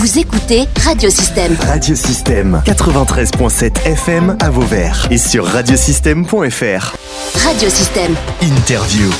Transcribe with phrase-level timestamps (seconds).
[0.00, 1.54] Vous écoutez Radiosystème.
[1.60, 6.96] Radiosystème 93.7 FM à Vauvert et sur radiosystème.fr.
[7.44, 8.14] Radiosystème.
[8.40, 9.10] Interview.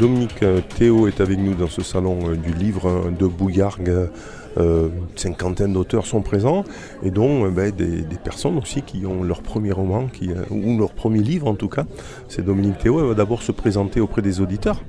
[0.00, 4.08] Dominique euh, Théo est avec nous dans ce salon euh, du livre euh, de Bouillargues.
[4.56, 6.64] Euh, une cinquantaine d'auteurs sont présents
[7.02, 10.92] et dont ben, des, des, personnes aussi qui ont leur premier roman qui, ou leur
[10.92, 11.84] premier livre en tout cas.
[12.30, 12.98] C'est Dominique Théo.
[13.00, 14.80] Elle va d'abord se présenter auprès des auditeurs.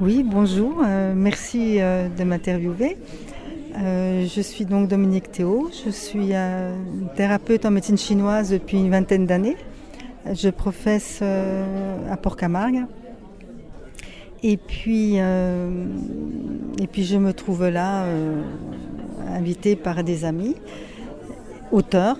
[0.00, 0.80] Oui, bonjour.
[0.82, 2.96] Euh, merci euh, de m'interviewer.
[3.76, 5.68] Euh, je suis donc Dominique Théo.
[5.84, 6.30] Je suis
[7.16, 9.58] thérapeute en médecine chinoise depuis une vingtaine d'années.
[10.32, 12.86] Je professe à Port-Camargue.
[14.42, 18.06] Et puis, et puis je me trouve là,
[19.28, 20.56] invitée par des amis,
[21.72, 22.16] auteurs,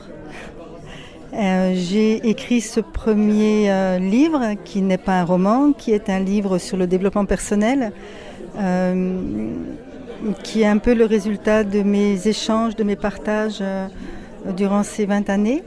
[1.32, 6.18] euh, j'ai écrit ce premier euh, livre qui n'est pas un roman, qui est un
[6.18, 7.92] livre sur le développement personnel,
[8.58, 9.52] euh,
[10.42, 13.62] qui est un peu le résultat de mes échanges, de mes partages
[14.56, 15.62] durant ces 20 années,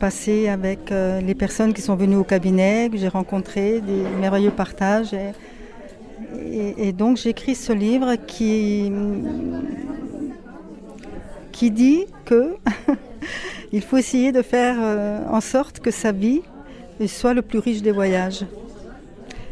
[0.00, 5.12] passées avec les personnes qui sont venues au cabinet, que j'ai rencontré, des merveilleux partages.
[5.12, 5.32] Et,
[6.50, 8.90] et, et donc j'écris ce livre qui,
[11.52, 12.56] qui dit que
[13.72, 16.42] il faut essayer de faire euh, en sorte que sa vie
[17.06, 18.44] soit le plus riche des voyages.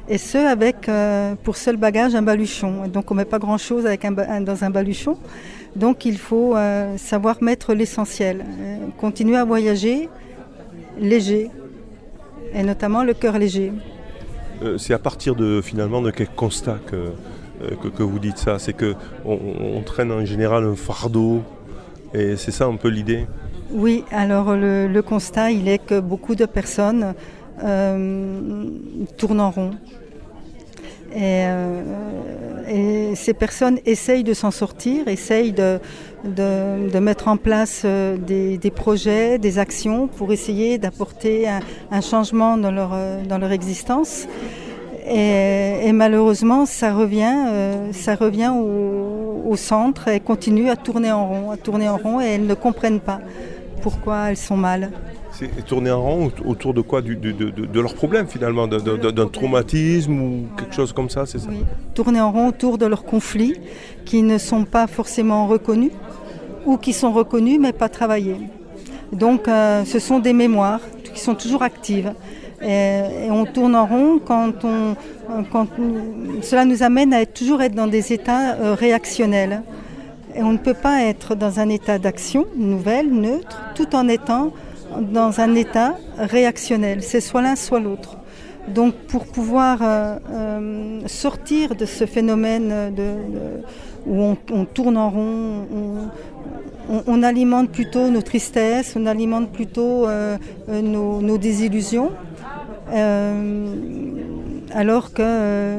[0.08, 2.86] Et ce, avec euh, pour seul bagage un baluchon.
[2.88, 5.18] Donc on ne met pas grand-chose dans un baluchon.
[5.74, 8.44] Donc il faut euh, savoir mettre l'essentiel.
[8.98, 10.08] Continuer à voyager
[10.98, 11.50] léger.
[12.54, 13.72] Et notamment le cœur léger.
[14.78, 17.12] C'est à partir de finalement de quel constat que,
[17.82, 18.58] que, que vous dites ça?
[18.58, 18.94] C'est qu'on
[19.26, 21.42] on traîne en général un fardeau.
[22.14, 23.26] Et c'est ça un peu l'idée?
[23.70, 27.14] Oui, alors le, constat, il est que beaucoup de personnes
[27.64, 28.64] euh,
[29.16, 29.70] tournent en rond.
[31.12, 31.82] Et, euh,
[32.68, 35.80] et, ces personnes essayent de s'en sortir, essayent de,
[37.00, 41.46] mettre en place euh, des, projets, des actions pour essayer d'apporter
[41.90, 44.28] un, changement dans leur, existence.
[45.08, 47.34] Et, malheureusement, ça revient,
[47.92, 52.20] ça revient au, au centre et continue à tourner en rond, à tourner en rond,
[52.20, 53.20] et elles ne comprennent pas
[53.86, 54.90] pourquoi elles sont mal.
[55.30, 59.28] C'est tourner en rond autour de quoi du, de, de, de, leurs problèmes finalement, d'un
[59.28, 61.62] traumatisme ou quelque chose comme ça, c'est ça oui.
[61.94, 63.54] Tourner en rond autour de leurs conflits
[64.04, 65.92] qui ne sont pas forcément reconnus
[66.64, 68.40] ou qui sont reconnus mais pas travaillés.
[69.12, 70.80] Donc euh, ce sont des mémoires
[71.14, 72.12] qui sont toujours actives.
[72.60, 74.96] Et, et on tourne en rond quand, on,
[75.52, 75.68] quand
[76.42, 79.62] cela nous amène à être, toujours être dans des états euh, réactionnels.
[80.38, 84.52] On ne peut pas être dans un état d'action nouvelle, neutre, tout en étant
[85.00, 87.02] dans un état réactionnel.
[87.02, 88.18] C'est soit l'un, soit l'autre.
[88.68, 92.92] Donc pour pouvoir euh, euh, sortir de ce phénomène
[94.06, 95.66] où on, tourne en rond,
[97.06, 100.36] on, alimente plutôt nos tristesses, on alimente plutôt euh,
[100.68, 102.10] nos, nos, désillusions,
[104.72, 105.76] alors que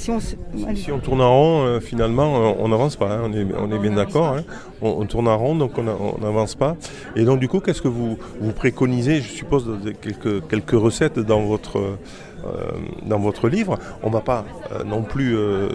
[0.00, 3.12] si on, si on, tourne en rond, euh, finalement, on n'avance pas.
[3.12, 4.28] Hein, on, est, on, est, bien d'accord.
[4.28, 4.44] Hein,
[4.80, 5.82] on, on, tourne en rond, donc on
[6.20, 6.76] n'avance pas.
[7.16, 9.20] Et donc, du coup, qu'est-ce que vous, vous préconisez?
[9.20, 9.68] Je suppose
[10.00, 12.70] quelques, quelques recettes dans votre, euh,
[13.04, 13.78] dans votre livre.
[14.02, 15.68] On ne va pas euh, non plus euh,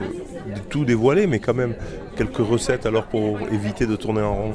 [0.69, 1.75] tout dévoiler, mais quand même
[2.17, 4.53] quelques recettes alors pour éviter de tourner en rond.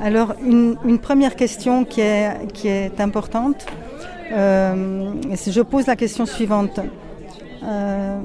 [0.00, 3.66] Alors, une, une première question qui est, qui est importante,
[4.32, 5.12] euh,
[5.46, 6.78] je pose la question suivante.
[7.64, 8.18] Euh,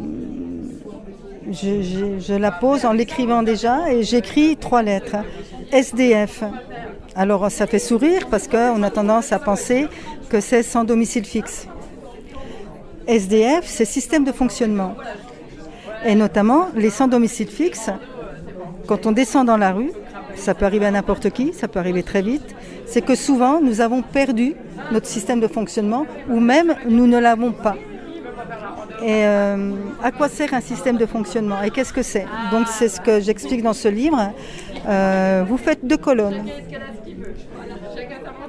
[1.52, 5.18] je, la pose en l'écrivant déjà et j'écris trois lettres.
[5.72, 6.44] SDF.
[7.16, 9.88] Alors ça fait sourire parce qu'on a tendance à penser
[10.30, 11.68] que c'est sans domicile fixe.
[13.08, 14.96] SDF, c'est système de fonctionnement.
[16.06, 17.90] Et notamment les sans domicile fixe,
[18.88, 19.92] quand on descend dans la rue,
[20.36, 22.56] ça peut arriver à n'importe qui, ça peut arriver très vite,
[22.86, 24.56] c'est que souvent nous avons perdu
[24.92, 27.76] notre système de fonctionnement ou même nous ne l'avons pas.
[29.02, 32.26] Et euh, à quoi sert un système de fonctionnement Et qu'est-ce que c'est?
[32.52, 34.34] Donc c'est ce que j'explique dans ce livre.
[34.88, 36.46] Euh, vous faites deux colonnes.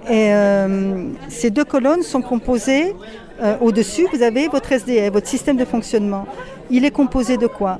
[0.08, 2.94] Et euh, ces deux colonnes sont composées,
[3.60, 6.26] au-dessus vous avez votre SDF, votre système de fonctionnement.
[6.70, 7.78] Il est composé de quoi?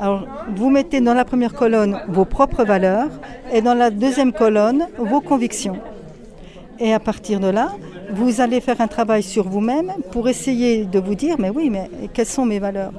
[0.00, 3.08] Alors, vous mettez dans la première colonne vos propres valeurs
[3.52, 5.80] et dans la deuxième colonne vos convictions.
[6.78, 7.72] Et à partir de là,
[8.12, 11.90] vous allez faire un travail sur vous-même pour essayer de vous dire, mais oui, mais
[12.12, 12.92] quelles sont mes valeurs?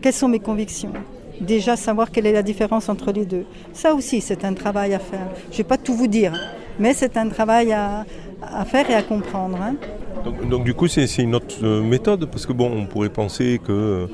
[0.00, 0.92] Quelles sont mes convictions?
[1.40, 3.44] Déjà savoir quelle est la différence entre les deux.
[3.72, 5.28] Ça aussi, c'est un travail à faire.
[5.50, 6.32] Je ne vais pas tout vous dire,
[6.78, 8.04] mais c'est un travail à,
[8.42, 9.58] à faire et à comprendre.
[9.60, 9.74] hein.
[10.24, 13.60] Donc, donc du coup, c'est une autre euh, méthode, parce que bon, on pourrait penser
[13.64, 14.06] que euh,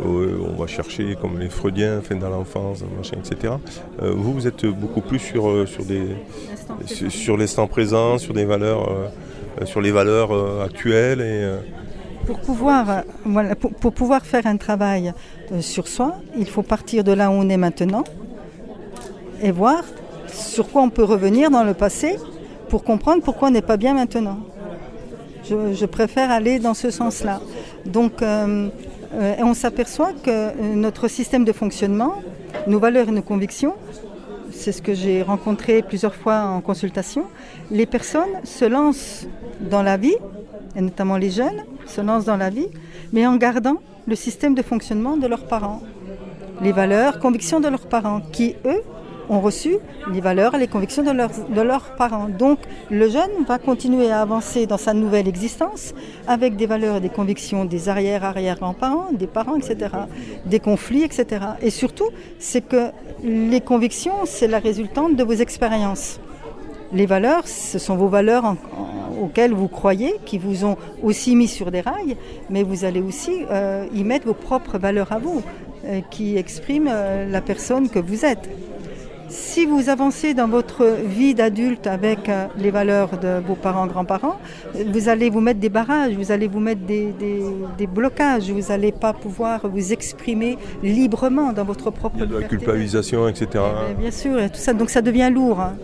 [0.00, 3.54] on va chercher comme les Freudiens, fin dans l'enfance, machin, etc.
[4.02, 6.16] Euh, vous, vous êtes beaucoup plus sur, euh, sur, des,
[7.08, 11.58] sur, l'instant présent, sur des valeurs, euh, sur les valeurs euh, actuelles et euh,
[12.26, 15.12] Pour pouvoir, voilà, pour, pour pouvoir faire un travail
[15.52, 18.02] euh, sur soi, il faut partir de là où on est maintenant
[19.40, 19.82] et voir
[20.26, 22.16] sur quoi on peut revenir dans le passé
[22.72, 24.38] pour comprendre pourquoi on n'est pas bien maintenant.
[25.44, 27.38] Je, préfère aller dans ce sens-là.
[27.84, 28.70] Donc, euh,
[29.12, 32.14] euh, on s'aperçoit que euh, notre système de fonctionnement,
[32.66, 33.74] nos valeurs et nos convictions,
[34.52, 37.24] c'est ce que j'ai rencontré plusieurs fois en consultation,
[37.70, 39.26] les personnes se lancent
[39.60, 40.16] dans la vie,
[40.74, 42.68] et notamment les jeunes, se lancent dans la vie,
[43.12, 45.82] mais en gardant le système de fonctionnement de leurs parents,
[46.62, 48.82] les valeurs, convictions de leurs parents, qui, eux,
[49.28, 49.76] ont reçu
[50.12, 52.28] les valeurs et les convictions de leurs, parents.
[52.28, 52.58] Donc
[52.90, 55.94] le jeune va continuer à avancer dans sa nouvelle existence
[56.26, 59.90] avec des valeurs et des convictions des arrière-arrière-grands-parents, des parents, etc.,
[60.46, 61.44] des conflits, etc.
[61.60, 62.08] Et surtout,
[62.38, 62.90] c'est que
[63.22, 66.20] les convictions, c'est la résultante de vos expériences.
[66.92, 68.56] Les valeurs, ce sont vos valeurs
[69.22, 72.16] auxquelles vous croyez, qui vous ont aussi mis sur des rails,
[72.50, 75.42] mais vous allez aussi euh, y mettre vos propres valeurs à vous,
[75.84, 78.48] euh, qui expriment euh, la personne que vous êtes.
[79.34, 84.36] Si vous avancez dans votre vie d'adulte avec euh, les valeurs de vos parents, grands-parents,
[84.92, 87.42] vous allez vous mettre des barrages, vous allez vous mettre des, des-
[87.78, 92.26] des blocages, vous n'allez pas pouvoir vous exprimer librement dans votre propre il y a
[92.26, 93.46] de la culpabilisation, etc.
[93.90, 95.60] Eh bien sûr, et tout ça, donc ça devient lourd.
[95.60, 95.74] hein.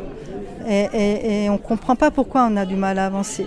[0.69, 3.47] Et, et- et on ne comprend pas pourquoi on a du mal à avancer.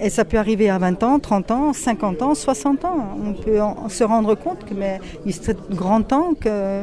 [0.00, 3.18] Et ça peut arriver à 20 ans, 30 ans, 50 ans, 60 ans.
[3.24, 6.82] On peut en- se rendre compte que mais il serait grand temps que,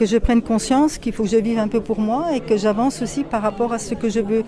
[0.00, 2.56] que je prenne conscience qu'il faut que je vive un peu pour moi et que
[2.56, 4.44] j'avance aussi par rapport à ce que je veux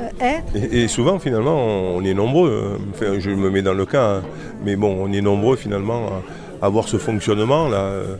[0.00, 0.50] euh, être.
[0.56, 2.50] Et, et souvent, finalement, on, on est nombreux.
[2.50, 4.22] euh, Enfin, je me mets dans le cas, hein,
[4.64, 6.00] mais bon, on est nombreux finalement
[6.62, 8.16] à avoir ce fonctionnement-là euh,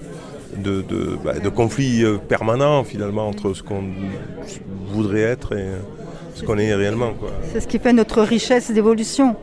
[0.59, 3.85] de, de, bah, de conflit euh, permanent finalement entre ce qu'on
[4.93, 5.65] voudrait être et
[6.35, 7.13] ce qu'on est réellement.
[7.53, 9.37] C'est ce qui fait notre richesse d'évolution.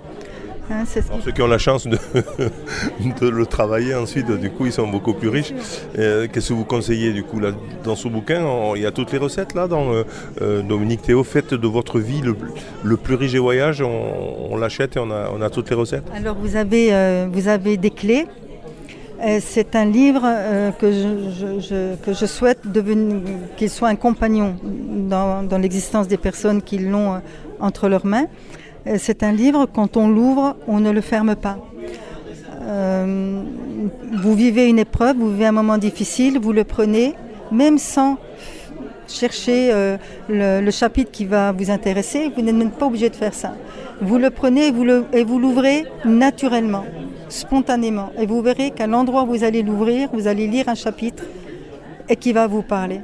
[0.72, 1.98] Hein, qui ceux qui ont la chance de,
[3.22, 5.54] de le travailler ensuite, du coup, ils sont beaucoup plus riches.
[6.00, 7.52] Euh, Qu'est-ce que vous conseillez du coup là,
[7.84, 9.68] Dans ce bouquin, on- il y a toutes les recettes là.
[9.68, 9.92] Dans
[10.42, 12.36] euh, Dominique Théo, faites de votre vie le,
[12.84, 13.82] le plus riche des voyages.
[13.82, 16.06] On, on l'achète et on a, on a toutes les recettes?
[16.16, 18.26] Alors vous avez, euh, vous avez des clés.
[19.40, 20.24] C'est un livre
[20.80, 22.60] que, je, je- je- que je souhaite
[23.56, 27.22] qu'il soit un compagnon dans, dans l'existence des personnes qui l'ont
[27.60, 28.26] entre leurs mains.
[28.88, 31.58] Euh, C'est un livre, quand on l'ouvre, on ne le ferme pas.
[32.64, 33.42] Euh,
[34.14, 37.14] vous vivez une épreuve, vous vivez un moment difficile, vous le prenez,
[37.52, 38.18] même sans
[39.08, 39.98] chercher euh,
[40.30, 43.56] le, chapitre qui va vous intéresser, vous n'êtes même pas obligé de faire ça.
[44.02, 46.86] Vous le prenez et vous l'ouvrez naturellement,
[47.30, 48.12] spontanément.
[48.18, 51.24] Et vous verrez qu'à l'endroit où vous allez l'ouvrir, vous allez lire un chapitre
[52.10, 53.02] et qui va vous parler.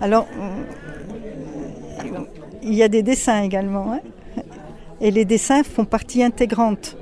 [0.00, 0.26] Alors,
[2.62, 3.92] il y a des dessins également.
[3.92, 4.00] hein.
[5.00, 6.96] Et les dessins font partie intégrante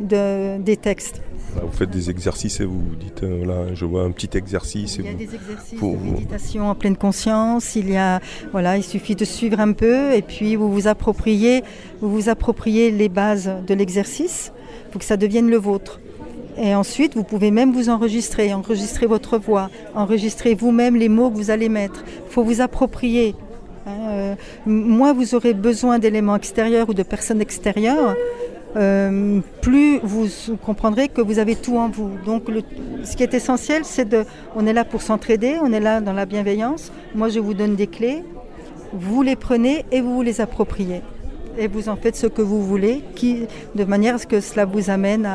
[0.00, 1.22] de- des textes.
[1.56, 4.96] Là, vous faites des exercices et vous dites, euh, voilà, je vois un petit exercice.
[4.96, 7.76] Il y a vous- des exercices de méditation en pleine conscience.
[7.76, 8.20] Il y a,
[8.50, 11.62] voilà, il suffit de suivre un peu et puis vous vous appropriez,
[12.00, 14.52] vous vous appropriez les bases de l'exercice.
[14.88, 16.00] Il faut que ça devienne le vôtre.
[16.56, 21.36] Et ensuite, vous pouvez même vous enregistrer, enregistrer votre voix, enregistrer vous-même les mots que
[21.36, 22.04] vous allez mettre.
[22.26, 23.34] Il faut vous approprier.
[23.86, 24.34] Hein, euh,
[24.66, 28.14] moins vous aurez besoin d'éléments extérieurs ou de personnes extérieures,
[28.76, 30.26] euh, plus vous
[30.64, 32.10] comprendrez que vous avez tout en vous.
[32.24, 32.44] Donc
[33.04, 34.24] ce qui est essentiel, c'est de...
[34.56, 36.92] On est là pour s'entraider, on est là dans la bienveillance.
[37.14, 38.24] Moi, je vous donne des clés,
[38.92, 41.02] vous les prenez et vous vous les appropriez.
[41.56, 43.04] Et vous en faites ce que vous voulez,
[43.76, 45.28] de manière à ce que cela vous amène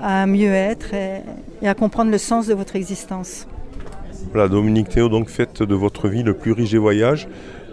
[0.00, 1.22] à, mieux-être et,
[1.62, 3.48] et à comprendre le sens de votre existence.
[4.32, 7.26] Voilà, Dominique Théo, donc faites de votre vie le plus riche des voyages.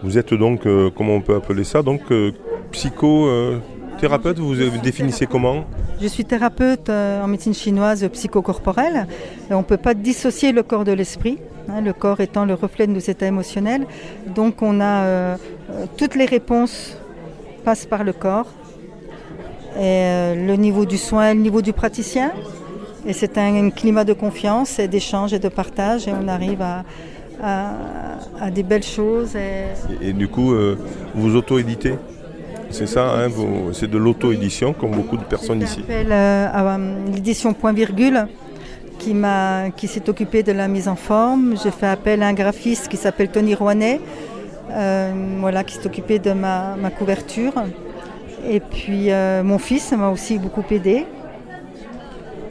[0.04, 2.32] Vous êtes donc, euh, comment on peut appeler ça, donc euh,
[2.72, 5.66] psychothérapeute, vous définissez comment?
[6.02, 9.06] Je suis thérapeute euh, en médecine chinoise psychocorporelle.
[9.52, 11.38] On ne peut pas dissocier le corps de l'esprit,
[11.70, 13.86] hein, le corps étant le reflet de nos états émotionnels.
[14.34, 15.38] Donc on a
[15.98, 16.98] toutes les réponses
[17.64, 18.48] passent par le corps.
[19.78, 22.32] Le niveau du soin, le niveau du praticien.
[23.06, 26.08] Et c'est un, climat de confiance et d'échange et de partage.
[26.08, 26.84] Et on arrive à,
[27.44, 27.74] à-
[28.40, 29.36] à des belles choses.
[29.36, 29.66] Et,
[30.06, 30.78] et, et du coup, euh,
[31.16, 31.96] vous auto-éditez
[32.70, 33.28] C'est ça, hein,
[33.74, 35.84] c'est de l'auto-édition, comme beaucoup de personnes J'ai ici.
[35.84, 38.28] fait appel euh, à euh, l'édition Point Virgule
[39.00, 39.16] qui,
[39.78, 41.56] qui s'est occupée de la mise en forme.
[41.62, 44.00] J'ai fait appel à un graphiste qui s'appelle Tony Rouanet,
[44.72, 47.54] euh, voilà, qui s'est occupé de ma, ma couverture.
[48.50, 49.10] Et puis
[49.44, 51.06] mon fils m'a aussi beaucoup aidé.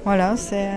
[0.05, 0.69] Voilà, c'est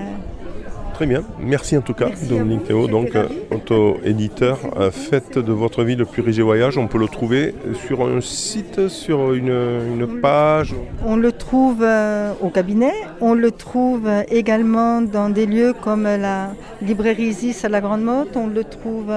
[1.03, 4.57] Très bien, merci en tout cas, Dominique Théo, donc euh, auto-éditeur.
[4.77, 6.77] Euh, faites de votre vie le plus riche voyage.
[6.77, 7.53] On peut le trouver
[7.85, 10.73] sur un site, sur une, page?
[11.05, 16.51] On le trouve euh, au cabinet, on le trouve également dans des lieux comme la
[16.81, 19.11] librairie Isis à la Grande Motte, on le trouve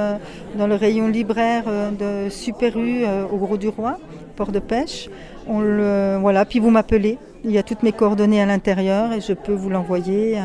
[0.58, 1.66] dans le rayon libraire
[1.96, 4.00] de Super U au Gros du Roi,
[4.34, 5.08] port de pêche.
[5.46, 7.16] On le, voilà, puis vous m'appelez.
[7.44, 10.36] Il y a toutes mes coordonnées à l'intérieur et je peux vous l'envoyer.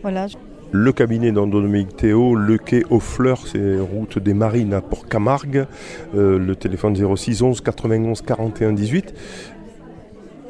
[0.00, 0.26] Voilà
[0.72, 5.66] le cabinet d'Andominique Théo, le quai aux fleurs, c'est route des Marines à Port-Camargue,
[6.14, 9.14] euh, le téléphone 06 11 91 41 18.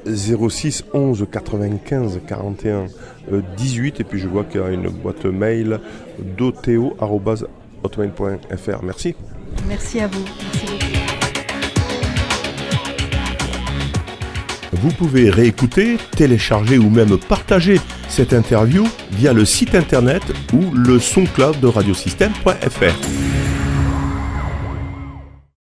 [0.07, 2.87] 06 11 95 41
[3.57, 5.81] 18 et puis je vois qu'il y a une boîte mail
[6.39, 8.83] doteo.hotmail.fr.
[8.83, 9.15] Merci.
[9.69, 10.25] Merci à vous.
[14.83, 20.23] Vous pouvez réécouter, télécharger ou même partager cette interview via le site internet
[20.55, 23.40] ou le son cloud de radiosystème.fr.